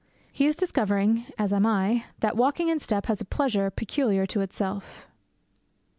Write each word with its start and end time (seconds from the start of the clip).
He 0.31 0.47
is 0.47 0.55
discovering, 0.55 1.27
as 1.37 1.53
I 1.53 1.57
am, 1.59 2.01
that 2.21 2.35
walking 2.35 2.69
in 2.69 2.79
step 2.79 3.05
has 3.05 3.21
a 3.21 3.25
pleasure 3.25 3.69
peculiar 3.69 4.25
to 4.25 4.41
itself. 4.41 5.05